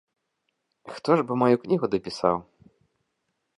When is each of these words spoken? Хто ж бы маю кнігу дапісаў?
Хто 0.93 1.11
ж 1.19 1.27
бы 1.27 1.33
маю 1.43 1.55
кнігу 1.65 1.85
дапісаў? 1.93 2.35